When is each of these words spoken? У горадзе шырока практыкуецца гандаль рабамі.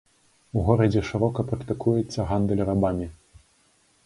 У 0.61 0.63
горадзе 0.69 1.03
шырока 1.11 1.45
практыкуецца 1.51 2.19
гандаль 2.33 2.65
рабамі. 2.71 3.07